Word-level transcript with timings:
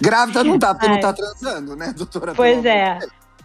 Grávida 0.01 0.43
não 0.43 0.57
tá, 0.57 0.73
porque 0.73 0.87
não 0.87 0.99
tá 0.99 1.13
transando, 1.13 1.75
né, 1.75 1.93
doutora? 1.95 2.33
Pois 2.33 2.65
é. 2.65 2.97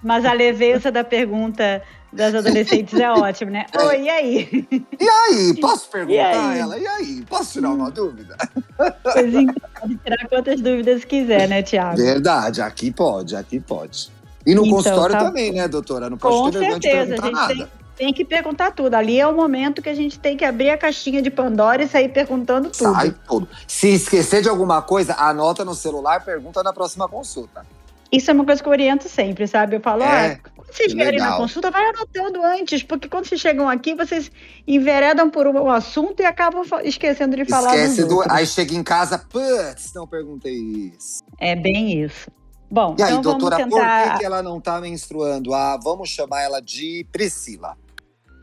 Mas 0.02 0.24
a 0.24 0.32
leveza 0.32 0.92
da 0.92 1.02
pergunta 1.02 1.82
das 2.12 2.34
adolescentes 2.34 2.98
é 2.98 3.10
ótimo, 3.10 3.50
né? 3.50 3.66
É. 3.72 3.82
Oi, 3.84 4.02
e 4.02 4.08
aí? 4.08 4.68
E 4.98 5.08
aí? 5.08 5.60
Posso 5.60 5.90
perguntar 5.90 6.50
a 6.50 6.56
ela? 6.56 6.78
E 6.78 6.86
aí? 6.86 7.24
Posso 7.28 7.52
tirar 7.52 7.70
uma 7.70 7.90
dúvida? 7.90 8.36
Então, 8.40 9.54
pode 9.80 9.96
tirar 9.98 10.28
quantas 10.28 10.60
dúvidas 10.60 11.04
quiser, 11.04 11.48
né, 11.48 11.62
Tiago? 11.62 11.96
Verdade, 11.96 12.62
aqui 12.62 12.90
pode, 12.90 13.36
aqui 13.36 13.60
pode. 13.60 14.10
E 14.46 14.54
no 14.54 14.62
então, 14.62 14.76
consultório 14.76 15.16
tá... 15.16 15.24
também, 15.24 15.52
né, 15.52 15.68
doutora? 15.68 16.08
Não 16.08 16.16
pode 16.16 16.34
Com 16.34 16.50
ter 16.50 16.58
perguntar 16.60 16.88
a 16.88 17.04
gente 17.04 17.32
nada. 17.32 17.54
Tem, 17.54 17.68
tem 17.96 18.12
que 18.14 18.24
perguntar 18.24 18.70
tudo. 18.70 18.94
Ali 18.94 19.20
é 19.20 19.26
o 19.26 19.34
momento 19.34 19.82
que 19.82 19.88
a 19.88 19.94
gente 19.94 20.18
tem 20.18 20.36
que 20.36 20.44
abrir 20.44 20.70
a 20.70 20.78
caixinha 20.78 21.20
de 21.20 21.30
Pandora 21.30 21.82
e 21.82 21.88
sair 21.88 22.08
perguntando 22.08 22.70
tudo. 22.70 22.92
Sai 22.94 23.14
tudo. 23.26 23.48
Se 23.66 23.88
esquecer 23.88 24.40
de 24.40 24.48
alguma 24.48 24.80
coisa, 24.80 25.14
anota 25.18 25.64
no 25.64 25.74
celular, 25.74 26.24
pergunta 26.24 26.62
na 26.62 26.72
próxima 26.72 27.06
consulta. 27.08 27.66
Isso 28.10 28.30
é 28.30 28.34
uma 28.34 28.44
coisa 28.44 28.62
que 28.62 28.68
eu 28.68 28.72
oriento 28.72 29.08
sempre, 29.08 29.46
sabe? 29.46 29.76
Eu 29.76 29.80
falo, 29.80 30.02
é, 30.02 30.32
ah, 30.32 30.38
quando 30.54 30.72
vocês 30.72 30.92
vierem 30.92 31.18
na 31.18 31.36
consulta, 31.36 31.70
vai 31.70 31.84
anotando 31.90 32.42
antes, 32.42 32.82
porque 32.82 33.08
quando 33.08 33.26
vocês 33.26 33.40
chegam 33.40 33.68
aqui, 33.68 33.94
vocês 33.94 34.30
enveredam 34.66 35.28
por 35.28 35.46
um 35.46 35.70
assunto 35.70 36.20
e 36.20 36.24
acabam 36.24 36.64
esquecendo 36.84 37.36
de 37.36 37.44
falar 37.44 37.76
Esquece 37.76 38.08
do. 38.08 38.22
Aí 38.30 38.46
chega 38.46 38.74
em 38.74 38.82
casa, 38.82 39.18
putz, 39.18 39.92
não 39.94 40.06
perguntei 40.06 40.54
isso. 40.54 41.22
É 41.38 41.54
bem 41.54 42.02
isso. 42.02 42.30
Bom, 42.70 42.96
e 42.98 43.02
aí, 43.02 43.10
então 43.10 43.22
doutora, 43.22 43.56
tentar... 43.56 44.02
por 44.02 44.12
que, 44.12 44.18
que 44.18 44.24
ela 44.24 44.42
não 44.42 44.58
está 44.58 44.80
menstruando? 44.80 45.54
Ah, 45.54 45.78
vamos 45.82 46.08
chamar 46.08 46.42
ela 46.42 46.60
de 46.60 47.06
Priscila. 47.12 47.76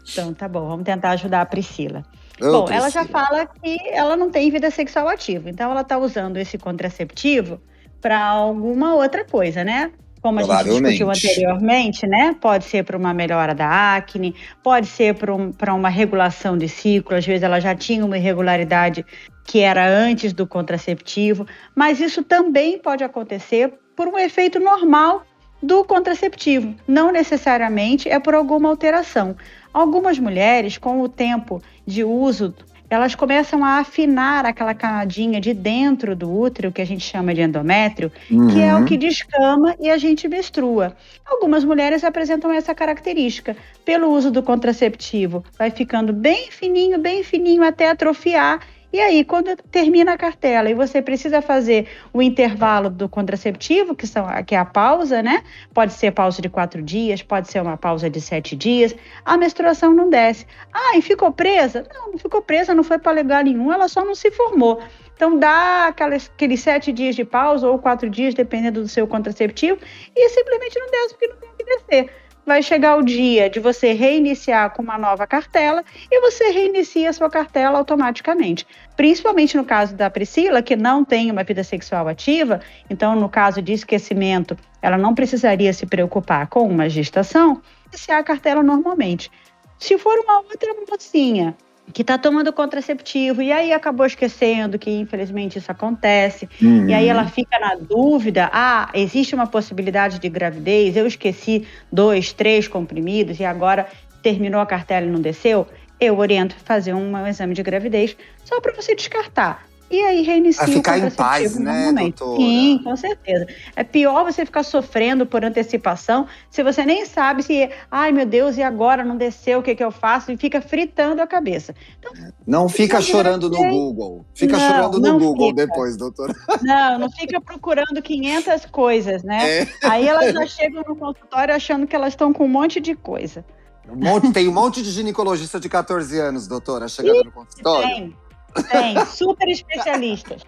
Então, 0.07 0.33
tá 0.33 0.47
bom, 0.47 0.67
vamos 0.67 0.85
tentar 0.85 1.11
ajudar 1.11 1.41
a 1.41 1.45
Priscila. 1.45 2.03
Ô, 2.39 2.51
bom, 2.51 2.65
Priscila. 2.65 2.77
ela 2.77 2.89
já 2.89 3.05
fala 3.05 3.45
que 3.47 3.77
ela 3.89 4.15
não 4.15 4.29
tem 4.29 4.51
vida 4.51 4.69
sexual 4.69 5.07
ativa, 5.07 5.49
então 5.49 5.71
ela 5.71 5.81
está 5.81 5.97
usando 5.97 6.37
esse 6.37 6.57
contraceptivo 6.57 7.59
para 8.05 8.23
alguma 8.23 8.93
outra 8.93 9.25
coisa, 9.25 9.63
né? 9.63 9.91
Como 10.21 10.39
a 10.39 10.43
gente 10.43 10.79
discutiu 10.79 11.09
anteriormente, 11.09 12.05
né? 12.05 12.35
Pode 12.39 12.65
ser 12.65 12.83
para 12.83 12.95
uma 12.95 13.15
melhora 13.15 13.55
da 13.55 13.95
acne, 13.95 14.35
pode 14.61 14.85
ser 14.85 15.15
para 15.15 15.33
um, 15.33 15.51
uma 15.75 15.89
regulação 15.89 16.55
de 16.55 16.69
ciclo, 16.69 17.15
às 17.17 17.25
vezes 17.25 17.41
ela 17.41 17.59
já 17.59 17.73
tinha 17.73 18.05
uma 18.05 18.15
irregularidade 18.15 19.03
que 19.43 19.59
era 19.61 19.87
antes 19.87 20.33
do 20.33 20.45
contraceptivo, 20.45 21.47
mas 21.75 21.99
isso 21.99 22.23
também 22.23 22.77
pode 22.77 23.03
acontecer 23.03 23.73
por 23.95 24.07
um 24.07 24.19
efeito 24.19 24.59
normal 24.59 25.23
do 25.59 25.83
contraceptivo, 25.83 26.75
não 26.87 27.11
necessariamente 27.11 28.07
é 28.07 28.19
por 28.19 28.35
alguma 28.35 28.69
alteração. 28.69 29.35
Algumas 29.73 30.19
mulheres, 30.19 30.77
com 30.77 31.01
o 31.01 31.09
tempo 31.09 31.59
de 31.87 32.03
uso 32.03 32.53
elas 32.89 33.15
começam 33.15 33.63
a 33.63 33.79
afinar 33.79 34.45
aquela 34.45 34.73
camadinha 34.73 35.41
de 35.41 35.53
dentro 35.53 36.15
do 36.15 36.31
útero, 36.31 36.71
que 36.71 36.81
a 36.81 36.85
gente 36.85 37.03
chama 37.03 37.33
de 37.33 37.41
endométrio, 37.41 38.11
uhum. 38.29 38.47
que 38.47 38.61
é 38.61 38.75
o 38.75 38.85
que 38.85 38.97
descama 38.97 39.75
e 39.79 39.89
a 39.89 39.97
gente 39.97 40.27
menstrua. 40.27 40.95
Algumas 41.25 41.63
mulheres 41.63 42.03
apresentam 42.03 42.51
essa 42.51 42.75
característica. 42.75 43.55
Pelo 43.83 44.09
uso 44.11 44.31
do 44.31 44.43
contraceptivo, 44.43 45.43
vai 45.57 45.71
ficando 45.71 46.13
bem 46.13 46.51
fininho, 46.51 46.99
bem 46.99 47.23
fininho 47.23 47.63
até 47.63 47.89
atrofiar 47.89 48.59
e 48.93 48.99
aí, 48.99 49.25
quando 49.25 49.55
termina 49.71 50.13
a 50.13 50.17
cartela 50.17 50.69
e 50.69 50.73
você 50.73 51.01
precisa 51.01 51.41
fazer 51.41 51.87
o 52.13 52.21
intervalo 52.21 52.89
do 52.89 53.09
contraceptivo, 53.09 53.95
que, 53.95 54.07
são, 54.07 54.25
que 54.45 54.55
é 54.55 54.57
a 54.57 54.65
pausa, 54.65 55.21
né? 55.21 55.43
Pode 55.73 55.93
ser 55.93 56.11
pausa 56.11 56.41
de 56.41 56.49
quatro 56.49 56.81
dias, 56.81 57.21
pode 57.21 57.49
ser 57.49 57.61
uma 57.61 57.77
pausa 57.77 58.09
de 58.09 58.21
sete 58.21 58.55
dias, 58.55 58.95
a 59.25 59.37
menstruação 59.37 59.93
não 59.93 60.09
desce. 60.09 60.47
Ah, 60.73 60.97
e 60.97 61.01
ficou 61.01 61.31
presa? 61.31 61.85
Não, 61.93 62.13
não 62.13 62.17
ficou 62.17 62.41
presa, 62.41 62.73
não 62.73 62.83
foi 62.83 62.97
para 62.97 63.21
lugar 63.21 63.43
nenhum, 63.43 63.71
ela 63.71 63.87
só 63.87 64.05
não 64.05 64.15
se 64.15 64.31
formou. 64.31 64.81
Então, 65.15 65.37
dá 65.37 65.87
aquelas, 65.87 66.31
aqueles 66.33 66.59
sete 66.61 66.91
dias 66.91 67.15
de 67.15 67.23
pausa 67.23 67.67
ou 67.67 67.79
quatro 67.79 68.09
dias, 68.09 68.33
dependendo 68.33 68.81
do 68.81 68.87
seu 68.87 69.07
contraceptivo, 69.07 69.77
e 70.15 70.29
simplesmente 70.29 70.79
não 70.79 70.91
desce 70.91 71.09
porque 71.15 71.27
não 71.27 71.37
tem 71.37 71.49
que 71.57 71.63
descer 71.65 72.24
vai 72.45 72.61
chegar 72.61 72.95
o 72.97 73.03
dia 73.03 73.49
de 73.49 73.59
você 73.59 73.93
reiniciar 73.93 74.71
com 74.71 74.83
uma 74.83 74.97
nova 74.97 75.25
cartela 75.25 75.83
e 76.11 76.21
você 76.21 76.51
reinicia 76.51 77.09
a 77.09 77.13
sua 77.13 77.29
cartela 77.29 77.79
automaticamente. 77.79 78.67
Principalmente 78.95 79.57
no 79.57 79.65
caso 79.65 79.95
da 79.95 80.09
Priscila, 80.09 80.61
que 80.61 80.75
não 80.75 81.03
tem 81.03 81.31
uma 81.31 81.43
vida 81.43 81.63
sexual 81.63 82.07
ativa, 82.07 82.61
então 82.89 83.15
no 83.15 83.27
caso 83.27 83.61
de 83.61 83.73
esquecimento, 83.73 84.55
ela 84.81 84.97
não 84.97 85.15
precisaria 85.15 85.73
se 85.73 85.85
preocupar 85.85 86.47
com 86.47 86.67
uma 86.67 86.87
gestação, 86.87 87.61
iniciar 87.87 88.19
a 88.19 88.23
cartela 88.23 88.61
normalmente. 88.61 89.31
Se 89.79 89.97
for 89.97 90.17
uma 90.19 90.37
outra 90.39 90.73
mocinha 90.89 91.55
que 91.95 92.01
está 92.01 92.17
tomando 92.17 92.51
contraceptivo 92.51 93.41
e 93.41 93.53
aí 93.53 93.71
acabou 93.71 94.05
esquecendo 94.05 94.77
que 94.77 94.91
infelizmente 94.91 95.57
isso 95.57 95.71
acontece. 95.71 96.49
Uhum. 96.61 96.89
e 96.89 96.93
aí 96.93 97.07
ela 97.07 97.25
fica 97.25 97.57
na 97.57 97.75
dúvida 97.75 98.49
ah 98.51 98.89
existe 98.93 99.33
uma 99.33 99.47
possibilidade 99.47 100.19
de 100.19 100.27
gravidez? 100.27 100.97
Eu 100.97 101.07
esqueci 101.07 101.65
dois 101.89 102.33
três 102.33 102.67
comprimidos 102.67 103.39
e 103.39 103.45
agora 103.45 103.87
terminou 104.21 104.59
a 104.59 104.65
cartela 104.65 105.05
e 105.05 105.09
não 105.09 105.21
desceu? 105.21 105.65
Eu 105.97 106.17
oriento 106.17 106.53
fazer 106.65 106.93
um 106.93 107.25
exame 107.25 107.53
de 107.53 107.63
gravidez 107.63 108.17
só 108.43 108.59
para 108.59 108.73
você 108.73 108.93
descartar 108.93 109.65
e 109.89 110.01
aí 110.01 110.21
reinicia 110.23 110.63
a 110.63 110.67
ficar 110.67 110.97
em 110.97 111.09
paz, 111.11 111.57
né, 111.57 111.91
doutora? 111.91 112.37
Sim, 112.37 112.81
com 112.83 112.95
certeza. 112.95 113.47
É 113.75 113.83
pior 113.83 114.23
você 114.23 114.45
ficar 114.45 114.63
sofrendo 114.63 115.25
por 115.25 115.45
antecipação 115.45 116.27
se 116.49 116.63
você 116.63 116.83
nem 116.83 117.05
sabe 117.05 117.43
se, 117.43 117.69
ai 117.91 118.11
meu 118.11 118.25
Deus, 118.25 118.57
e 118.57 118.63
agora 118.63 119.03
não 119.03 119.15
desceu, 119.15 119.59
o 119.59 119.63
que, 119.63 119.75
que 119.75 119.83
eu 119.83 119.91
faço? 119.91 120.31
E 120.31 120.37
fica 120.37 120.59
fritando 120.59 121.21
a 121.21 121.27
cabeça. 121.27 121.75
Então, 121.99 122.11
não 122.45 122.67
fica 122.67 122.99
chorando 122.99 123.49
no 123.49 123.57
Google. 123.57 124.25
Fica 124.33 124.57
não, 124.57 124.67
chorando 124.67 124.99
no 124.99 125.19
Google 125.19 125.49
fica. 125.49 125.67
depois, 125.67 125.97
doutora. 125.97 126.33
Não, 126.61 126.99
não 126.99 127.11
fica 127.11 127.39
procurando 127.39 128.01
500 128.01 128.65
coisas, 128.65 129.23
né? 129.23 129.59
É. 129.59 129.67
Aí 129.83 130.07
elas 130.07 130.33
já 130.33 130.47
chegam 130.47 130.83
no 130.87 130.95
consultório 130.95 131.53
achando 131.53 131.85
que 131.85 131.95
elas 131.95 132.13
estão 132.13 132.33
com 132.33 132.45
um 132.45 132.49
monte 132.49 132.79
de 132.79 132.95
coisa. 132.95 133.45
Um 133.87 134.03
monte, 134.03 134.31
tem 134.31 134.47
um 134.47 134.51
monte 134.51 134.81
de 134.81 134.89
ginecologista 134.89 135.59
de 135.59 135.69
14 135.69 136.19
anos, 136.19 136.47
doutora, 136.47 136.87
chegando 136.87 137.25
no 137.25 137.31
consultório. 137.31 137.87
Tem. 137.87 138.24
Tem, 138.63 139.05
super 139.05 139.47
especialistas. 139.49 140.41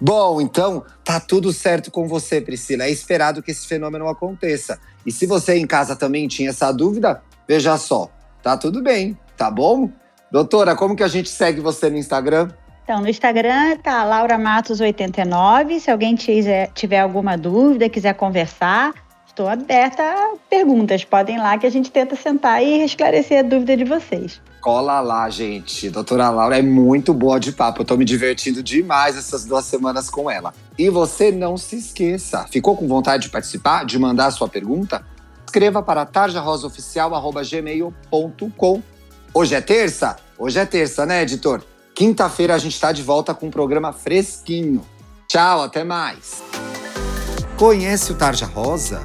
Bom, 0.00 0.40
então 0.40 0.84
tá 1.04 1.18
tudo 1.18 1.52
certo 1.52 1.90
com 1.90 2.06
você, 2.06 2.40
Priscila. 2.40 2.84
É 2.84 2.90
esperado 2.90 3.42
que 3.42 3.50
esse 3.50 3.66
fenômeno 3.66 4.08
aconteça. 4.08 4.78
E 5.04 5.12
se 5.12 5.26
você 5.26 5.56
em 5.56 5.66
casa 5.66 5.96
também 5.96 6.28
tinha 6.28 6.50
essa 6.50 6.70
dúvida, 6.72 7.22
veja 7.48 7.76
só, 7.76 8.10
tá 8.42 8.56
tudo 8.56 8.82
bem, 8.82 9.18
tá 9.36 9.50
bom? 9.50 9.90
Doutora, 10.30 10.74
como 10.74 10.96
que 10.96 11.02
a 11.02 11.08
gente 11.08 11.28
segue 11.28 11.60
você 11.60 11.90
no 11.90 11.96
Instagram? 11.96 12.50
Então, 12.84 13.00
no 13.00 13.08
Instagram 13.08 13.78
tá 13.78 14.04
Laura 14.04 14.36
Matos89. 14.36 15.80
Se 15.80 15.90
alguém 15.90 16.14
tiver, 16.14 16.70
tiver 16.74 17.00
alguma 17.00 17.36
dúvida, 17.36 17.88
quiser 17.88 18.14
conversar, 18.14 18.92
estou 19.34 19.48
aberta 19.48 20.02
a 20.02 20.34
perguntas. 20.48 21.04
Podem 21.04 21.34
ir 21.34 21.40
lá 21.40 21.58
que 21.58 21.66
a 21.66 21.70
gente 21.70 21.90
tenta 21.90 22.14
sentar 22.14 22.62
e 22.62 22.84
esclarecer 22.84 23.40
a 23.40 23.42
dúvida 23.42 23.76
de 23.76 23.82
vocês. 23.84 24.40
Cola 24.60 25.00
lá, 25.00 25.28
gente. 25.28 25.90
Doutora 25.90 26.30
Laura 26.30 26.56
é 26.58 26.62
muito 26.62 27.12
boa 27.12 27.40
de 27.40 27.50
papo. 27.52 27.82
Eu 27.82 27.84
tô 27.84 27.96
me 27.96 28.04
divertindo 28.04 28.62
demais 28.62 29.16
essas 29.16 29.44
duas 29.44 29.64
semanas 29.64 30.08
com 30.08 30.30
ela. 30.30 30.54
E 30.78 30.88
você 30.88 31.32
não 31.32 31.56
se 31.56 31.74
esqueça. 31.76 32.46
Ficou 32.50 32.76
com 32.76 32.86
vontade 32.86 33.24
de 33.24 33.30
participar, 33.30 33.84
de 33.84 33.98
mandar 33.98 34.30
sua 34.30 34.48
pergunta? 34.48 35.04
Escreva 35.44 35.82
para 35.82 36.06
tarjarosaoficial.gmail.com. 36.06 38.82
Hoje 39.34 39.54
é 39.54 39.60
terça? 39.60 40.16
Hoje 40.38 40.60
é 40.60 40.64
terça, 40.64 41.04
né, 41.04 41.22
editor? 41.22 41.62
Quinta-feira 41.94 42.54
a 42.54 42.58
gente 42.58 42.74
está 42.74 42.92
de 42.92 43.02
volta 43.02 43.34
com 43.34 43.48
um 43.48 43.50
programa 43.50 43.92
fresquinho. 43.92 44.82
Tchau, 45.28 45.62
até 45.62 45.84
mais. 45.84 46.42
Conhece 47.56 48.12
o 48.12 48.16
Tarja 48.16 48.46
Rosa? 48.46 49.04